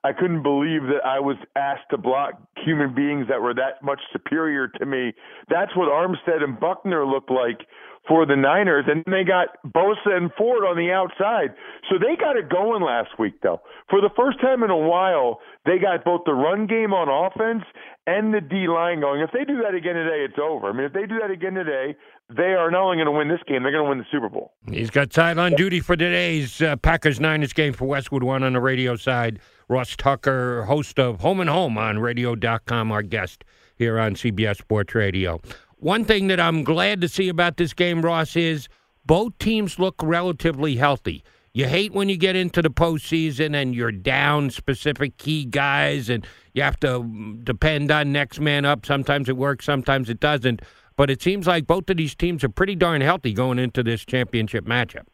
I 0.04 0.12
couldn't 0.12 0.42
believe 0.42 0.82
that 0.82 1.04
I 1.04 1.18
was 1.18 1.36
asked 1.56 1.90
to 1.90 1.98
block 1.98 2.34
human 2.64 2.94
beings 2.94 3.26
that 3.28 3.42
were 3.42 3.54
that 3.54 3.82
much 3.82 4.00
superior 4.12 4.68
to 4.68 4.86
me. 4.86 5.12
That's 5.48 5.74
what 5.74 5.88
Armstead 5.88 6.42
and 6.42 6.58
Buckner 6.58 7.04
looked 7.04 7.30
like 7.30 7.66
for 8.08 8.24
the 8.24 8.34
Niners, 8.34 8.86
and 8.88 9.04
they 9.06 9.22
got 9.22 9.48
Bosa 9.64 10.16
and 10.16 10.32
Ford 10.36 10.64
on 10.64 10.76
the 10.76 10.90
outside. 10.90 11.54
So 11.90 11.96
they 11.98 12.16
got 12.16 12.36
it 12.36 12.48
going 12.48 12.82
last 12.82 13.10
week, 13.18 13.42
though. 13.42 13.60
For 13.90 14.00
the 14.00 14.10
first 14.16 14.40
time 14.40 14.62
in 14.62 14.70
a 14.70 14.76
while, 14.76 15.40
they 15.66 15.78
got 15.78 16.04
both 16.04 16.22
the 16.24 16.32
run 16.32 16.66
game 16.66 16.94
on 16.94 17.08
offense 17.08 17.64
and 18.06 18.32
the 18.32 18.40
D 18.40 18.66
line 18.66 19.00
going. 19.00 19.20
If 19.20 19.30
they 19.32 19.44
do 19.44 19.60
that 19.62 19.74
again 19.74 19.94
today, 19.94 20.24
it's 20.24 20.38
over. 20.42 20.70
I 20.70 20.72
mean, 20.72 20.84
if 20.84 20.94
they 20.94 21.04
do 21.06 21.18
that 21.20 21.30
again 21.30 21.52
today, 21.52 21.94
they 22.34 22.54
are 22.54 22.70
not 22.70 22.82
only 22.82 22.96
going 22.96 23.06
to 23.06 23.12
win 23.12 23.28
this 23.28 23.40
game, 23.46 23.62
they're 23.62 23.72
going 23.72 23.84
to 23.84 23.88
win 23.88 23.98
the 23.98 24.06
Super 24.10 24.30
Bowl. 24.30 24.52
He's 24.70 24.90
got 24.90 25.12
sideline 25.12 25.52
duty 25.54 25.80
for 25.80 25.94
today's 25.94 26.62
uh, 26.62 26.76
Packers 26.76 27.20
Niners 27.20 27.52
game 27.52 27.74
for 27.74 27.84
Westwood 27.84 28.22
One 28.22 28.42
on 28.42 28.54
the 28.54 28.60
radio 28.60 28.96
side. 28.96 29.38
Ross 29.68 29.94
Tucker, 29.96 30.62
host 30.64 30.98
of 30.98 31.20
Home 31.20 31.40
and 31.40 31.50
Home 31.50 31.76
on 31.76 31.98
radio.com, 31.98 32.90
our 32.90 33.02
guest 33.02 33.44
here 33.76 33.98
on 33.98 34.14
CBS 34.14 34.56
Sports 34.56 34.94
Radio. 34.94 35.40
One 35.80 36.04
thing 36.04 36.26
that 36.26 36.40
I'm 36.40 36.64
glad 36.64 37.00
to 37.02 37.08
see 37.08 37.28
about 37.28 37.56
this 37.56 37.72
game, 37.72 38.02
Ross, 38.02 38.34
is 38.34 38.68
both 39.06 39.38
teams 39.38 39.78
look 39.78 39.94
relatively 40.02 40.76
healthy. 40.76 41.22
You 41.52 41.66
hate 41.66 41.92
when 41.92 42.08
you 42.08 42.16
get 42.16 42.36
into 42.36 42.62
the 42.62 42.70
postseason 42.70 43.54
and 43.54 43.74
you're 43.74 43.92
down 43.92 44.50
specific 44.50 45.16
key 45.18 45.44
guys 45.44 46.08
and 46.08 46.26
you 46.52 46.62
have 46.62 46.78
to 46.80 47.38
depend 47.44 47.90
on 47.90 48.12
next 48.12 48.40
man 48.40 48.64
up. 48.64 48.84
Sometimes 48.84 49.28
it 49.28 49.36
works, 49.36 49.64
sometimes 49.64 50.10
it 50.10 50.20
doesn't. 50.20 50.62
But 50.96 51.10
it 51.10 51.22
seems 51.22 51.46
like 51.46 51.66
both 51.66 51.88
of 51.90 51.96
these 51.96 52.16
teams 52.16 52.42
are 52.42 52.48
pretty 52.48 52.74
darn 52.74 53.00
healthy 53.00 53.32
going 53.32 53.60
into 53.60 53.84
this 53.84 54.04
championship 54.04 54.66
matchup. 54.66 55.06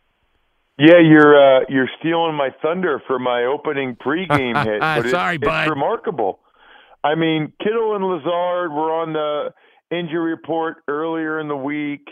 Yeah, 0.78 0.98
you're 0.98 1.36
uh, 1.36 1.60
you're 1.68 1.90
stealing 2.00 2.34
my 2.34 2.48
thunder 2.62 3.00
for 3.06 3.18
my 3.18 3.44
opening 3.44 3.96
pregame 3.96 4.64
hit. 4.64 4.80
But 4.80 5.10
Sorry, 5.10 5.36
it's, 5.36 5.44
bud. 5.44 5.62
It's 5.62 5.70
remarkable. 5.70 6.40
I 7.04 7.14
mean, 7.14 7.52
Kittle 7.62 7.94
and 7.94 8.04
Lazard 8.04 8.72
were 8.72 8.90
on 8.90 9.12
the 9.12 9.52
injury 9.94 10.30
report 10.30 10.78
earlier 10.88 11.40
in 11.40 11.48
the 11.48 11.56
week. 11.56 12.08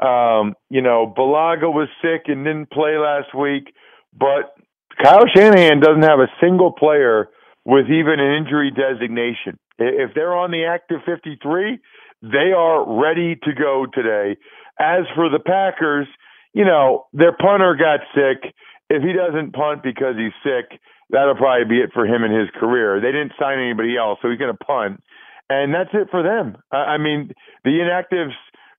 Um, 0.00 0.54
you 0.70 0.80
know, 0.80 1.12
Bulaga 1.16 1.72
was 1.72 1.88
sick 2.02 2.22
and 2.26 2.44
didn't 2.44 2.70
play 2.70 2.96
last 2.98 3.34
week, 3.34 3.74
but 4.16 4.54
Kyle 5.02 5.24
Shanahan 5.34 5.80
doesn't 5.80 6.02
have 6.02 6.20
a 6.20 6.30
single 6.40 6.72
player 6.72 7.28
with 7.64 7.86
even 7.86 8.20
an 8.20 8.34
injury 8.36 8.70
designation. 8.70 9.58
If 9.78 10.14
they're 10.14 10.34
on 10.34 10.50
the 10.50 10.64
active 10.64 11.00
53, 11.04 11.78
they 12.22 12.52
are 12.56 13.00
ready 13.00 13.36
to 13.36 13.52
go 13.54 13.86
today. 13.92 14.36
As 14.78 15.02
for 15.14 15.28
the 15.28 15.38
Packers, 15.38 16.06
you 16.52 16.64
know, 16.64 17.06
their 17.12 17.32
punter 17.32 17.76
got 17.78 18.00
sick. 18.14 18.54
If 18.90 19.02
he 19.02 19.12
doesn't 19.12 19.52
punt 19.52 19.82
because 19.82 20.16
he's 20.16 20.32
sick, 20.42 20.80
that'll 21.10 21.36
probably 21.36 21.68
be 21.68 21.82
it 21.82 21.90
for 21.92 22.06
him 22.06 22.24
in 22.24 22.32
his 22.32 22.48
career. 22.58 23.00
They 23.00 23.12
didn't 23.12 23.32
sign 23.38 23.58
anybody 23.58 23.96
else, 23.96 24.18
so 24.22 24.30
he's 24.30 24.38
going 24.38 24.56
to 24.56 24.64
punt 24.64 25.02
and 25.48 25.74
that's 25.74 25.90
it 25.92 26.08
for 26.10 26.22
them. 26.22 26.56
I 26.70 26.98
mean, 26.98 27.32
the 27.64 27.70
inactives, 27.70 28.34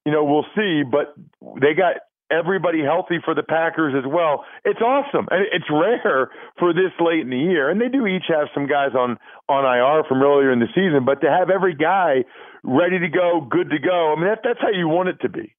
you 0.05 0.11
know, 0.11 0.23
we'll 0.23 0.45
see, 0.55 0.83
but 0.83 1.15
they 1.59 1.73
got 1.73 1.95
everybody 2.31 2.81
healthy 2.83 3.17
for 3.25 3.33
the 3.33 3.43
Packers 3.43 3.95
as 3.97 4.09
well. 4.09 4.45
It's 4.63 4.81
awesome, 4.81 5.27
and 5.31 5.45
it's 5.51 5.65
rare 5.69 6.29
for 6.57 6.73
this 6.73 6.93
late 6.99 7.21
in 7.21 7.29
the 7.29 7.38
year. 7.38 7.69
And 7.69 7.81
they 7.81 7.89
do 7.89 8.05
each 8.05 8.25
have 8.29 8.47
some 8.53 8.67
guys 8.67 8.91
on 8.97 9.17
on 9.47 9.65
IR 9.65 10.03
from 10.07 10.21
earlier 10.21 10.51
in 10.51 10.59
the 10.59 10.67
season, 10.75 11.05
but 11.05 11.21
to 11.21 11.29
have 11.29 11.49
every 11.49 11.75
guy 11.75 12.23
ready 12.63 12.99
to 12.99 13.07
go, 13.07 13.45
good 13.49 13.69
to 13.71 13.79
go, 13.79 14.13
I 14.13 14.15
mean, 14.15 14.29
that, 14.29 14.39
that's 14.43 14.59
how 14.61 14.69
you 14.69 14.88
want 14.88 15.09
it 15.09 15.19
to 15.21 15.29
be. 15.29 15.55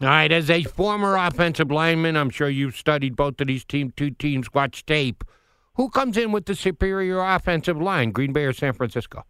All 0.00 0.08
right, 0.08 0.32
as 0.32 0.50
a 0.50 0.64
former 0.64 1.16
offensive 1.16 1.70
lineman, 1.70 2.16
I'm 2.16 2.30
sure 2.30 2.48
you've 2.48 2.76
studied 2.76 3.14
both 3.14 3.40
of 3.40 3.46
these 3.46 3.64
team 3.64 3.92
two 3.96 4.10
teams, 4.10 4.52
watch 4.52 4.84
tape. 4.84 5.22
Who 5.76 5.88
comes 5.88 6.16
in 6.16 6.32
with 6.32 6.46
the 6.46 6.56
superior 6.56 7.20
offensive 7.20 7.80
line, 7.80 8.10
Green 8.10 8.32
Bay 8.32 8.44
or 8.44 8.52
San 8.52 8.72
Francisco? 8.72 9.24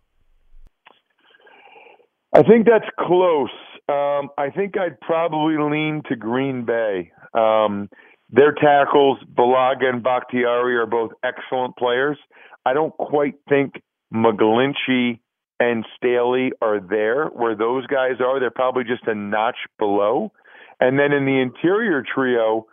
I 2.33 2.43
think 2.43 2.67
that's 2.67 2.89
close. 2.99 3.51
Um, 3.89 4.31
I 4.39 4.49
think 4.55 4.79
I'd 4.79 4.99
probably 5.01 5.57
lean 5.59 6.03
to 6.09 6.17
Green 6.17 6.65
Bay. 6.65 7.13
Um, 7.35 7.91
their 8.31 8.53
tackles, 8.53 9.19
Bulaga 9.35 9.85
and 9.85 10.03
Bakhtiari, 10.03 10.77
are 10.77 10.87
both 10.87 11.11
excellent 11.23 11.77
players. 11.77 12.17
I 12.65 12.73
don't 12.73 12.97
quite 12.97 13.35
think 13.49 13.83
McGlinchey 14.15 15.21
and 15.61 15.85
Staley 15.97 16.53
are 16.63 16.81
there 16.81 17.27
where 17.27 17.55
those 17.55 17.87
guys 17.87 18.21
are. 18.21 18.41
They're 18.41 18.51
probably 18.51 18.85
just 18.85 19.07
a 19.07 19.15
notch 19.15 19.59
below. 19.79 20.33
And 20.81 20.99
then 20.99 21.13
in 21.13 21.27
the 21.27 21.39
interior 21.39 22.03
trio, 22.03 22.67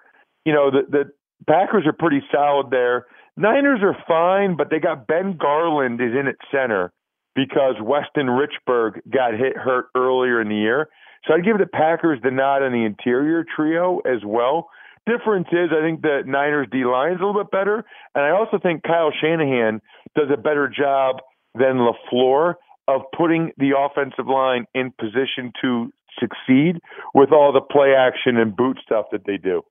you 0.46 0.54
know, 0.54 0.72
the, 0.72 0.84
the 0.90 1.12
Packers 1.48 1.86
are 1.86 1.94
pretty 1.94 2.22
solid 2.32 2.72
there. 2.72 3.08
Niners 3.36 3.82
are 3.84 3.98
fine, 4.08 4.56
but 4.56 4.70
they 4.70 4.80
got 4.80 5.08
Ben 5.08 5.38
Garland 5.38 6.00
is 6.02 6.14
in 6.18 6.28
at 6.28 6.36
center 6.52 6.94
because 7.40 7.76
Weston 7.82 8.28
Richburg 8.28 9.00
got 9.10 9.34
hit 9.34 9.56
hurt 9.56 9.86
earlier 9.96 10.42
in 10.42 10.50
the 10.50 10.56
year. 10.56 10.90
So 11.26 11.34
I'd 11.34 11.46
give 11.46 11.58
the 11.58 11.68
Packers 11.68 12.20
the 12.22 12.32
nod 12.32 12.64
on 12.64 12.74
the 12.74 12.84
interior 12.86 13.46
trio 13.56 14.00
as 14.00 14.26
well. 14.26 14.70
Difference 15.08 15.48
is 15.52 15.70
I 15.72 15.82
think 15.82 16.02
the 16.02 16.24
Niners 16.26 16.68
D 16.70 16.84
line 16.84 17.14
is 17.14 17.20
a 17.22 17.26
little 17.26 17.42
bit 17.42 17.50
better, 17.52 17.86
and 18.14 18.24
I 18.26 18.32
also 18.32 18.60
think 18.62 18.84
Kyle 18.84 19.12
Shanahan 19.22 19.82
does 20.16 20.28
a 20.34 20.38
better 20.38 20.68
job 20.68 21.18
than 21.56 21.88
LaFleur 21.88 22.56
of 22.88 23.02
putting 23.18 23.52
the 23.58 23.72
offensive 23.78 24.28
line 24.28 24.66
in 24.74 24.92
position 25.00 25.54
to 25.62 25.92
succeed 26.20 26.82
with 27.14 27.32
all 27.32 27.54
the 27.54 27.62
play 27.62 27.94
action 27.98 28.38
and 28.38 28.56
boot 28.56 28.78
stuff 28.84 29.06
that 29.14 29.26
they 29.26 29.38
do. 29.38 29.62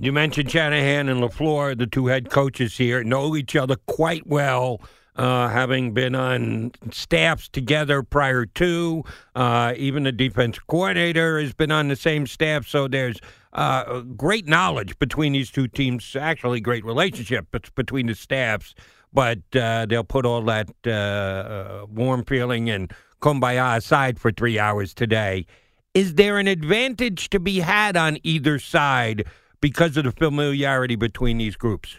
You 0.00 0.12
mentioned 0.12 0.50
Shanahan 0.50 1.08
and 1.08 1.20
LaFleur, 1.20 1.76
the 1.76 1.86
two 1.86 2.06
head 2.06 2.30
coaches 2.30 2.78
here, 2.78 3.04
know 3.04 3.36
each 3.36 3.54
other 3.54 3.76
quite 3.86 4.26
well. 4.26 4.80
Uh, 5.18 5.48
having 5.48 5.92
been 5.92 6.14
on 6.14 6.70
staffs 6.92 7.48
together 7.48 8.02
prior 8.04 8.46
to, 8.46 9.02
uh, 9.34 9.74
even 9.76 10.04
the 10.04 10.12
defense 10.12 10.58
coordinator 10.68 11.40
has 11.40 11.52
been 11.52 11.72
on 11.72 11.88
the 11.88 11.96
same 11.96 12.26
staff. 12.26 12.66
So 12.66 12.86
there's 12.86 13.18
uh, 13.52 14.00
great 14.00 14.46
knowledge 14.46 14.98
between 14.98 15.32
these 15.32 15.50
two 15.50 15.66
teams. 15.66 16.14
Actually, 16.14 16.60
great 16.60 16.84
relationship 16.84 17.46
between 17.74 18.06
the 18.06 18.14
staffs. 18.14 18.74
But 19.12 19.40
uh, 19.56 19.86
they'll 19.86 20.04
put 20.04 20.24
all 20.24 20.42
that 20.42 20.70
uh, 20.86 20.90
uh, 20.90 21.86
warm 21.90 22.24
feeling 22.24 22.70
and 22.70 22.92
kumbaya 23.20 23.78
aside 23.78 24.20
for 24.20 24.30
three 24.30 24.58
hours 24.58 24.94
today. 24.94 25.46
Is 25.94 26.14
there 26.14 26.38
an 26.38 26.46
advantage 26.46 27.30
to 27.30 27.40
be 27.40 27.58
had 27.58 27.96
on 27.96 28.18
either 28.22 28.58
side? 28.58 29.24
because 29.60 29.96
of 29.96 30.04
the 30.04 30.12
familiarity 30.12 30.96
between 30.96 31.38
these 31.38 31.56
groups? 31.56 31.96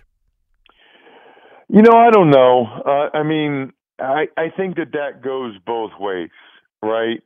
You 1.69 1.83
know, 1.83 1.97
I 1.97 2.09
don't 2.11 2.31
know. 2.31 2.65
Uh, 2.85 3.17
I 3.17 3.23
mean, 3.23 3.73
I 3.99 4.25
I 4.37 4.49
think 4.55 4.77
that 4.77 4.91
that 4.93 5.23
goes 5.23 5.55
both 5.65 5.91
ways, 5.99 6.29
right? 6.83 7.21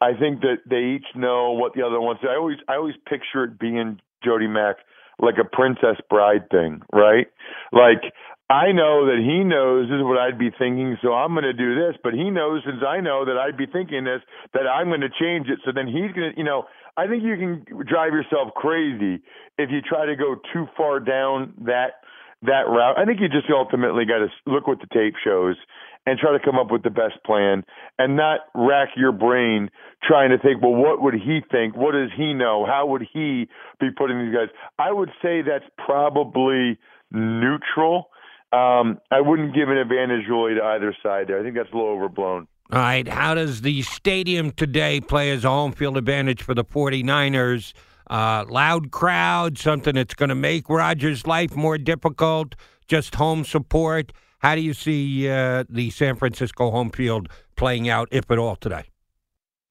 I 0.00 0.12
think 0.18 0.40
that 0.40 0.58
they 0.68 0.96
each 0.96 1.06
know 1.14 1.52
what 1.52 1.74
the 1.74 1.82
other 1.82 2.00
wants. 2.00 2.22
I 2.28 2.36
always 2.36 2.58
I 2.68 2.76
always 2.76 2.96
picture 3.08 3.44
it 3.44 3.58
being 3.58 4.00
Jody 4.24 4.46
Mac 4.48 4.76
like 5.20 5.36
a 5.40 5.44
princess 5.44 5.96
bride 6.10 6.50
thing, 6.50 6.82
right? 6.92 7.28
Like 7.72 8.02
I 8.50 8.72
know 8.72 9.06
that 9.06 9.20
he 9.24 9.44
knows 9.44 9.88
this 9.88 9.96
is 9.96 10.04
what 10.04 10.18
I'd 10.18 10.38
be 10.38 10.50
thinking, 10.58 10.98
so 11.02 11.14
I'm 11.14 11.32
going 11.32 11.44
to 11.44 11.54
do 11.54 11.74
this. 11.74 11.96
But 12.02 12.14
he 12.14 12.30
knows, 12.30 12.62
since 12.66 12.84
I 12.86 13.00
know 13.00 13.24
that 13.24 13.38
I'd 13.38 13.56
be 13.56 13.66
thinking 13.66 14.04
this, 14.04 14.20
that 14.54 14.68
I'm 14.68 14.88
going 14.88 15.00
to 15.00 15.08
change 15.20 15.48
it. 15.48 15.60
So 15.64 15.72
then 15.74 15.86
he's 15.86 16.12
going 16.12 16.32
to, 16.32 16.34
you 16.36 16.44
know, 16.44 16.64
I 16.96 17.06
think 17.06 17.22
you 17.24 17.36
can 17.36 17.64
drive 17.86 18.12
yourself 18.12 18.52
crazy 18.56 19.22
if 19.56 19.70
you 19.70 19.80
try 19.80 20.06
to 20.06 20.16
go 20.16 20.36
too 20.52 20.66
far 20.76 21.00
down 21.00 21.54
that 21.64 22.04
that 22.42 22.68
route. 22.68 22.98
I 22.98 23.04
think 23.04 23.20
you 23.20 23.28
just 23.28 23.50
ultimately 23.50 24.04
got 24.04 24.18
to 24.18 24.28
look 24.46 24.66
what 24.66 24.80
the 24.80 24.86
tape 24.92 25.14
shows 25.22 25.56
and 26.04 26.18
try 26.18 26.32
to 26.32 26.44
come 26.44 26.58
up 26.58 26.70
with 26.70 26.82
the 26.82 26.90
best 26.90 27.22
plan 27.24 27.64
and 27.98 28.16
not 28.16 28.40
rack 28.54 28.90
your 28.96 29.12
brain 29.12 29.70
trying 30.02 30.30
to 30.30 30.38
think, 30.38 30.60
well, 30.60 30.74
what 30.74 31.00
would 31.00 31.14
he 31.14 31.40
think? 31.50 31.76
What 31.76 31.92
does 31.92 32.10
he 32.16 32.34
know? 32.34 32.66
How 32.66 32.86
would 32.86 33.06
he 33.12 33.48
be 33.78 33.90
putting 33.96 34.18
these 34.18 34.34
guys? 34.34 34.48
I 34.78 34.90
would 34.92 35.10
say 35.22 35.42
that's 35.42 35.64
probably 35.78 36.78
neutral. 37.12 38.08
Um, 38.52 38.98
I 39.10 39.20
wouldn't 39.20 39.54
give 39.54 39.68
an 39.68 39.76
advantage 39.76 40.26
really 40.28 40.54
to 40.54 40.62
either 40.62 40.94
side 41.02 41.28
there. 41.28 41.38
I 41.38 41.42
think 41.42 41.54
that's 41.54 41.70
a 41.72 41.76
little 41.76 41.92
overblown. 41.92 42.48
All 42.72 42.78
right. 42.78 43.06
How 43.06 43.34
does 43.34 43.60
the 43.60 43.82
stadium 43.82 44.50
today 44.50 45.00
play 45.00 45.30
as 45.30 45.44
a 45.44 45.50
home 45.50 45.72
field 45.72 45.96
advantage 45.96 46.42
for 46.42 46.54
the 46.54 46.64
49ers? 46.64 47.72
Uh, 48.12 48.44
loud 48.50 48.90
crowd, 48.90 49.56
something 49.56 49.94
that's 49.94 50.12
going 50.12 50.28
to 50.28 50.34
make 50.34 50.68
Rodgers' 50.68 51.26
life 51.26 51.56
more 51.56 51.78
difficult, 51.78 52.54
just 52.86 53.14
home 53.14 53.42
support. 53.42 54.12
How 54.40 54.54
do 54.54 54.60
you 54.60 54.74
see 54.74 55.30
uh, 55.30 55.64
the 55.70 55.88
San 55.88 56.16
Francisco 56.16 56.70
home 56.70 56.90
field 56.90 57.30
playing 57.56 57.88
out, 57.88 58.08
if 58.12 58.30
at 58.30 58.36
all, 58.36 58.56
today? 58.56 58.90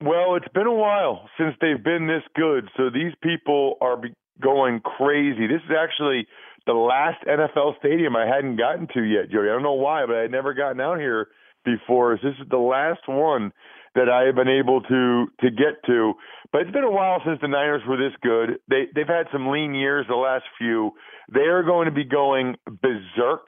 Well, 0.03 0.35
it's 0.37 0.51
been 0.55 0.65
a 0.65 0.73
while 0.73 1.29
since 1.37 1.55
they've 1.61 1.83
been 1.83 2.07
this 2.07 2.23
good, 2.35 2.67
so 2.75 2.89
these 2.89 3.13
people 3.21 3.75
are 3.79 4.01
going 4.41 4.79
crazy. 4.79 5.45
This 5.45 5.61
is 5.63 5.75
actually 5.77 6.25
the 6.65 6.73
last 6.73 7.23
NFL 7.27 7.77
stadium 7.77 8.15
I 8.15 8.25
hadn't 8.25 8.55
gotten 8.55 8.87
to 8.95 9.03
yet, 9.03 9.29
Jody. 9.29 9.49
I 9.49 9.53
don't 9.53 9.61
know 9.61 9.73
why, 9.73 10.07
but 10.07 10.15
I 10.15 10.21
had 10.21 10.31
never 10.31 10.55
gotten 10.55 10.81
out 10.81 10.97
here 10.97 11.27
before. 11.63 12.15
This 12.15 12.33
is 12.41 12.49
the 12.49 12.57
last 12.57 13.01
one 13.07 13.51
that 13.95 14.09
I 14.09 14.25
have 14.25 14.35
been 14.35 14.47
able 14.47 14.81
to 14.81 15.27
to 15.41 15.49
get 15.49 15.83
to. 15.87 16.13
But 16.51 16.61
it's 16.61 16.71
been 16.71 16.83
a 16.83 16.91
while 16.91 17.21
since 17.25 17.39
the 17.41 17.47
Niners 17.47 17.81
were 17.87 17.97
this 17.97 18.15
good. 18.21 18.59
They 18.69 18.87
they've 18.93 19.07
had 19.07 19.27
some 19.31 19.49
lean 19.49 19.73
years 19.73 20.05
the 20.07 20.15
last 20.15 20.45
few. 20.57 20.91
They 21.33 21.47
are 21.47 21.63
going 21.63 21.85
to 21.85 21.91
be 21.91 22.05
going 22.05 22.55
berserk 22.65 23.47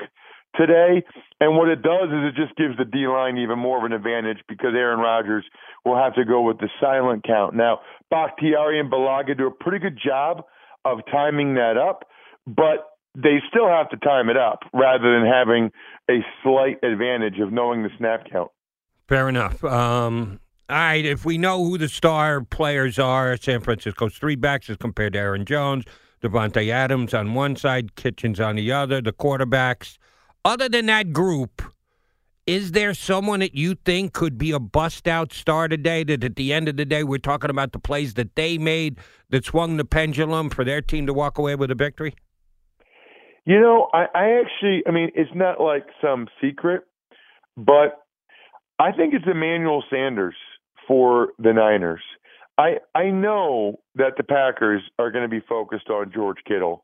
today. 0.55 1.03
And 1.39 1.57
what 1.57 1.69
it 1.69 1.81
does 1.81 2.09
is 2.09 2.31
it 2.31 2.35
just 2.35 2.55
gives 2.55 2.77
the 2.77 2.85
D 2.85 3.07
line 3.07 3.37
even 3.37 3.59
more 3.59 3.77
of 3.77 3.83
an 3.83 3.93
advantage 3.93 4.39
because 4.47 4.71
Aaron 4.75 4.99
Rodgers 4.99 5.43
will 5.85 5.97
have 5.97 6.15
to 6.15 6.25
go 6.25 6.41
with 6.41 6.59
the 6.59 6.69
silent 6.79 7.23
count. 7.25 7.55
Now, 7.55 7.79
Bakhtiari 8.09 8.79
and 8.79 8.91
Bulaga 8.91 9.37
do 9.37 9.47
a 9.47 9.51
pretty 9.51 9.79
good 9.79 9.99
job 10.03 10.43
of 10.85 10.99
timing 11.11 11.55
that 11.55 11.77
up, 11.77 12.05
but 12.45 12.89
they 13.15 13.37
still 13.49 13.67
have 13.67 13.89
to 13.89 13.97
time 13.97 14.29
it 14.29 14.37
up 14.37 14.59
rather 14.73 15.19
than 15.19 15.29
having 15.29 15.71
a 16.09 16.23
slight 16.43 16.83
advantage 16.83 17.39
of 17.39 17.51
knowing 17.51 17.83
the 17.83 17.89
snap 17.97 18.25
count. 18.31 18.51
Fair 19.07 19.29
enough. 19.29 19.63
Um, 19.63 20.39
all 20.69 20.77
right, 20.77 21.05
if 21.05 21.25
we 21.25 21.37
know 21.37 21.63
who 21.63 21.77
the 21.77 21.89
star 21.89 22.41
players 22.41 22.97
are, 22.97 23.35
San 23.37 23.59
Francisco's 23.59 24.15
three 24.15 24.35
backs 24.35 24.69
as 24.69 24.77
compared 24.77 25.13
to 25.13 25.19
Aaron 25.19 25.45
Jones, 25.45 25.83
Davante 26.23 26.69
Adams 26.69 27.13
on 27.13 27.33
one 27.33 27.55
side, 27.55 27.95
Kitchens 27.95 28.39
on 28.39 28.55
the 28.55 28.71
other, 28.71 29.01
the 29.01 29.11
quarterbacks. 29.11 29.97
Other 30.45 30.69
than 30.69 30.85
that 30.85 31.11
group, 31.11 31.61
is 32.47 32.71
there 32.71 32.93
someone 32.93 33.39
that 33.41 33.55
you 33.55 33.75
think 33.75 34.13
could 34.13 34.37
be 34.37 34.51
a 34.51 34.59
bust 34.59 35.07
out 35.07 35.31
star 35.33 35.67
today 35.67 36.03
that 36.03 36.23
at 36.23 36.35
the 36.35 36.51
end 36.53 36.67
of 36.67 36.77
the 36.77 36.85
day 36.85 37.03
we're 37.03 37.17
talking 37.17 37.49
about 37.49 37.71
the 37.71 37.79
plays 37.79 38.15
that 38.15 38.35
they 38.35 38.57
made 38.57 38.97
that 39.29 39.45
swung 39.45 39.77
the 39.77 39.85
pendulum 39.85 40.49
for 40.49 40.63
their 40.63 40.81
team 40.81 41.05
to 41.07 41.13
walk 41.13 41.37
away 41.37 41.55
with 41.55 41.71
a 41.71 41.75
victory? 41.75 42.15
You 43.45 43.59
know, 43.59 43.89
I, 43.93 44.05
I 44.15 44.41
actually, 44.41 44.83
I 44.87 44.91
mean, 44.91 45.11
it's 45.15 45.31
not 45.35 45.59
like 45.59 45.85
some 46.01 46.27
secret, 46.41 46.83
but 47.57 48.02
I 48.79 48.91
think 48.91 49.13
it's 49.13 49.25
Emmanuel 49.27 49.83
Sanders 49.89 50.35
for 50.87 51.29
the 51.39 51.53
Niners. 51.53 52.01
I 52.57 52.77
I 52.93 53.09
know 53.09 53.79
that 53.95 54.13
the 54.17 54.23
Packers 54.23 54.81
are 54.99 55.11
going 55.11 55.23
to 55.23 55.29
be 55.29 55.45
focused 55.47 55.89
on 55.89 56.11
George 56.13 56.37
Kittle 56.47 56.83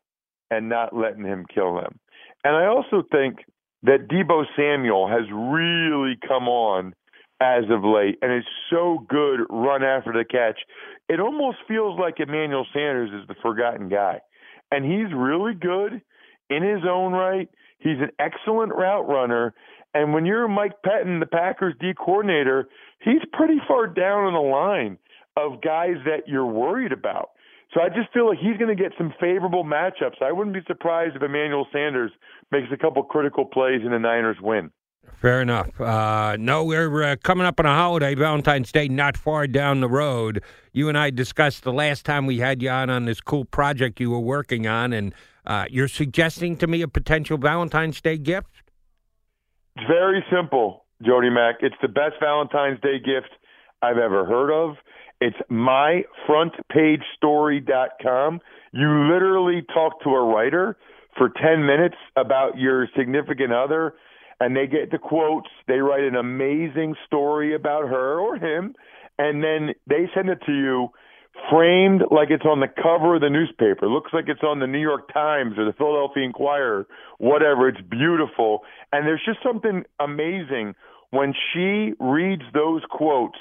and 0.50 0.70
not 0.70 0.96
letting 0.96 1.24
him 1.24 1.46
kill 1.54 1.76
them. 1.76 2.00
And 2.44 2.56
I 2.56 2.66
also 2.66 3.04
think 3.12 3.40
that 3.84 4.08
Deebo 4.10 4.46
Samuel 4.56 5.08
has 5.08 5.26
really 5.32 6.18
come 6.28 6.48
on 6.48 6.94
as 7.42 7.64
of 7.70 7.84
late 7.84 8.18
and 8.22 8.34
is 8.34 8.46
so 8.70 9.06
good 9.08 9.42
run 9.50 9.84
after 9.84 10.12
the 10.12 10.26
catch. 10.26 10.60
It 11.08 11.20
almost 11.20 11.58
feels 11.68 11.98
like 12.00 12.20
Emmanuel 12.20 12.66
Sanders 12.74 13.12
is 13.14 13.28
the 13.28 13.36
forgotten 13.42 13.88
guy. 13.90 14.20
And 14.72 14.84
he's 14.84 15.14
really 15.16 15.54
good 15.54 16.02
in 16.50 16.64
his 16.64 16.84
own 16.88 17.14
right. 17.14 17.50
He's 17.80 18.00
an 18.00 18.12
excellent 18.20 18.74
route 18.76 19.08
runner. 19.08 19.54
And 19.94 20.14
when 20.14 20.26
you're 20.26 20.48
Mike 20.48 20.82
Pettine, 20.86 21.20
the 21.20 21.26
Packers 21.26 21.74
D 21.80 21.94
coordinator, 21.98 22.68
he's 23.00 23.22
pretty 23.34 23.58
far 23.68 23.88
down 23.88 24.26
on 24.26 24.34
the 24.34 24.40
line 24.40 24.98
of 25.36 25.62
guys 25.62 25.96
that 26.06 26.28
you're 26.28 26.46
worried 26.46 26.92
about. 26.92 27.32
So 27.74 27.82
I 27.82 27.90
just 27.90 28.12
feel 28.14 28.28
like 28.28 28.40
he's 28.40 28.58
going 28.58 28.76
to 28.76 28.82
get 28.82 28.94
some 28.98 29.14
favorable 29.20 29.64
matchups. 29.64 30.22
I 30.22 30.32
wouldn't 30.32 30.56
be 30.56 30.62
surprised 30.68 31.16
if 31.16 31.22
Emmanuel 31.22 31.68
Sanders 31.72 32.12
makes 32.52 32.68
a 32.74 32.78
couple 32.78 33.04
critical 33.04 33.46
plays 33.46 33.82
and 33.84 33.94
the 33.94 34.00
Niners 34.00 34.38
win. 34.42 34.72
Fair 35.22 35.42
enough. 35.42 35.80
Uh, 35.80 36.38
no, 36.40 36.64
we're 36.64 37.04
uh, 37.04 37.16
coming 37.24 37.46
up 37.46 37.60
on 37.60 37.66
a 37.66 37.74
holiday, 37.74 38.16
Valentine's 38.16 38.72
Day, 38.72 38.88
not 38.88 39.18
far 39.18 39.48
down 39.48 39.82
the 39.82 39.90
road. 39.90 40.42
You 40.72 40.88
and 40.88 40.98
I 40.98 41.10
discussed 41.10 41.64
the 41.64 41.74
last 41.74 42.06
time 42.06 42.26
we 42.26 42.40
had 42.40 42.62
you 42.62 42.70
on 42.70 42.90
on 42.90 43.06
this 43.06 43.20
cool 43.20 43.46
project 43.46 44.00
you 44.00 44.12
were 44.12 44.20
working 44.20 44.66
on, 44.66 44.94
and 44.94 45.14
uh, 45.46 45.66
you're 45.70 45.88
suggesting 45.88 46.58
to 46.58 46.68
me 46.68 46.82
a 46.82 46.88
potential 46.88 47.38
Valentine's 47.38 48.00
Day 48.02 48.18
gift? 48.18 48.64
It's 49.80 49.88
very 49.88 50.24
simple, 50.30 50.84
Jody 51.02 51.30
Mac. 51.30 51.56
It's 51.62 51.78
the 51.82 51.88
best 51.88 52.16
Valentine's 52.20 52.82
Day 52.82 53.00
gift 53.00 53.30
I've 53.82 53.98
ever 53.98 54.26
heard 54.26 54.52
of. 54.52 54.76
It's 55.22 55.38
myfrontpagestory.com. 55.50 58.42
You 58.74 59.14
literally 59.14 59.62
talk 59.74 60.02
to 60.04 60.10
a 60.10 60.22
writer 60.22 60.76
for 61.18 61.30
10 61.30 61.66
minutes 61.66 61.96
about 62.18 62.58
your 62.58 62.90
significant 62.98 63.54
other, 63.54 63.94
and 64.42 64.54
they 64.54 64.68
get 64.68 64.92
the 64.92 64.98
quotes. 64.98 65.48
They 65.70 65.80
write 65.80 66.04
an 66.04 66.18
amazing 66.18 66.96
story 67.06 67.56
about 67.56 67.88
her 67.88 68.20
or 68.20 68.36
him, 68.36 68.76
and 69.18 69.42
then 69.42 69.74
they 69.88 70.10
send 70.14 70.28
it 70.28 70.42
to 70.46 70.52
you 70.52 70.90
framed 71.50 72.04
like 72.12 72.30
it's 72.30 72.46
on 72.46 72.60
the 72.60 72.68
cover 72.68 73.16
of 73.16 73.22
the 73.22 73.30
newspaper. 73.30 73.86
It 73.86 73.90
looks 73.90 74.12
like 74.14 74.26
it's 74.28 74.44
on 74.44 74.60
the 74.60 74.68
New 74.68 74.82
York 74.82 75.12
Times 75.14 75.54
or 75.58 75.66
the 75.66 75.74
Philadelphia 75.74 76.24
Inquirer, 76.24 76.88
whatever. 77.18 77.68
It's 77.68 77.82
beautiful. 77.82 78.62
And 78.92 79.06
there's 79.06 79.24
just 79.26 79.40
something 79.44 79.84
amazing 80.00 80.76
when 81.12 81.34
she 81.54 81.94
reads 82.00 82.44
those 82.54 82.82
quotes 82.90 83.40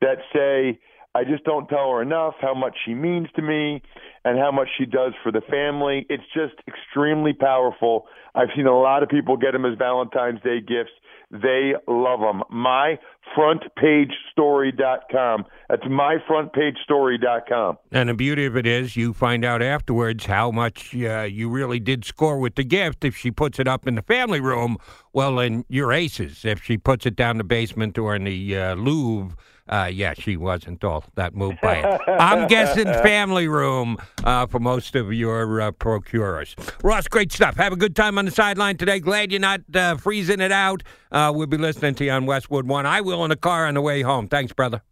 that 0.00 0.18
say, 0.34 0.78
I 1.16 1.24
just 1.24 1.44
don't 1.44 1.66
tell 1.68 1.92
her 1.92 2.02
enough 2.02 2.34
how 2.42 2.52
much 2.52 2.76
she 2.84 2.92
means 2.92 3.28
to 3.36 3.42
me 3.42 3.80
and 4.26 4.38
how 4.38 4.52
much 4.52 4.68
she 4.76 4.84
does 4.84 5.14
for 5.22 5.32
the 5.32 5.40
family. 5.40 6.04
It's 6.10 6.22
just 6.34 6.52
extremely 6.68 7.32
powerful. 7.32 8.04
I've 8.34 8.50
seen 8.54 8.66
a 8.66 8.78
lot 8.78 9.02
of 9.02 9.08
people 9.08 9.38
get 9.38 9.52
them 9.52 9.64
as 9.64 9.78
Valentine's 9.78 10.42
Day 10.42 10.60
gifts. 10.60 10.90
They 11.30 11.72
love 11.88 12.20
them. 12.20 12.42
MyFrontPageStory.com. 12.52 15.44
That's 15.70 15.84
MyFrontPageStory.com. 15.84 17.78
And 17.92 18.10
the 18.10 18.14
beauty 18.14 18.44
of 18.44 18.58
it 18.58 18.66
is, 18.66 18.94
you 18.94 19.14
find 19.14 19.42
out 19.42 19.62
afterwards 19.62 20.26
how 20.26 20.50
much 20.50 20.94
uh, 20.94 21.22
you 21.22 21.48
really 21.48 21.80
did 21.80 22.04
score 22.04 22.38
with 22.38 22.56
the 22.56 22.64
gift. 22.64 23.06
If 23.06 23.16
she 23.16 23.30
puts 23.30 23.58
it 23.58 23.66
up 23.66 23.86
in 23.86 23.94
the 23.94 24.02
family 24.02 24.40
room, 24.40 24.76
well, 25.14 25.36
then 25.36 25.64
you're 25.70 25.94
aces. 25.94 26.44
If 26.44 26.62
she 26.62 26.76
puts 26.76 27.06
it 27.06 27.16
down 27.16 27.38
the 27.38 27.44
basement 27.44 27.96
or 27.96 28.14
in 28.14 28.24
the 28.24 28.54
uh, 28.54 28.74
Louvre, 28.74 29.34
uh, 29.68 29.90
yeah, 29.92 30.14
she 30.14 30.36
wasn't 30.36 30.82
all 30.84 31.04
that 31.14 31.34
moved 31.34 31.60
by 31.60 31.76
it. 31.76 32.00
I'm 32.20 32.46
guessing 32.46 32.84
family 32.84 33.48
room 33.48 33.98
uh, 34.24 34.46
for 34.46 34.60
most 34.60 34.94
of 34.94 35.12
your 35.12 35.60
uh, 35.60 35.72
procurers. 35.72 36.54
Ross, 36.82 37.08
great 37.08 37.32
stuff. 37.32 37.56
Have 37.56 37.72
a 37.72 37.76
good 37.76 37.96
time 37.96 38.18
on 38.18 38.24
the 38.24 38.30
sideline 38.30 38.76
today. 38.76 39.00
Glad 39.00 39.32
you're 39.32 39.40
not 39.40 39.60
uh, 39.74 39.96
freezing 39.96 40.40
it 40.40 40.52
out. 40.52 40.82
Uh, 41.10 41.32
we'll 41.34 41.46
be 41.46 41.56
listening 41.58 41.94
to 41.96 42.04
you 42.04 42.10
on 42.10 42.26
Westwood 42.26 42.66
One. 42.66 42.86
I 42.86 43.00
will 43.00 43.24
in 43.24 43.30
the 43.30 43.36
car 43.36 43.66
on 43.66 43.74
the 43.74 43.82
way 43.82 44.02
home. 44.02 44.28
Thanks, 44.28 44.52
brother. 44.52 44.82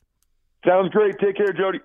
Sounds 0.66 0.90
great. 0.90 1.14
Take 1.20 1.36
care, 1.36 1.52
Jody. 1.52 1.80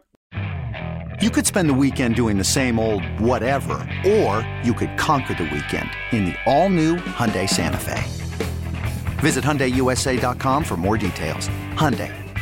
You 1.22 1.30
could 1.30 1.46
spend 1.46 1.70
the 1.70 1.74
weekend 1.74 2.16
doing 2.16 2.38
the 2.38 2.46
same 2.46 2.80
old 2.80 3.04
whatever, 3.20 3.74
or 4.08 4.50
you 4.64 4.74
could 4.74 4.98
conquer 4.98 5.34
the 5.34 5.44
weekend 5.44 5.90
in 6.12 6.26
the 6.26 6.36
all-new 6.46 6.96
Hyundai 6.96 7.48
Santa 7.48 7.78
Fe. 7.78 8.02
Visit 9.20 9.44
HyundaiUSA.com 9.44 10.64
for 10.64 10.78
more 10.78 10.98
details. 10.98 11.50
Hyundai. 11.74 12.19